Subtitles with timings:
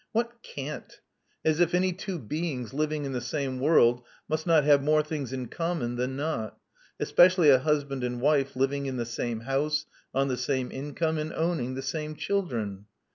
[0.13, 0.99] What cant!
[1.45, 5.31] As if any two beings living in the same world must not have more things
[5.31, 6.57] in common than not;
[6.99, 11.31] especially a husband and wife living in the same house, on the same income, and
[11.33, 12.87] owning the same children.